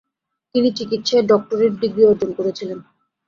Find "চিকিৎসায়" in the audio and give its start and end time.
0.77-1.23